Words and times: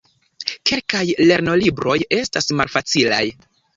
Kelkaj 0.69 1.01
lernolibroj 1.31 1.99
estas 2.21 2.51
malfacilaj. 2.63 3.25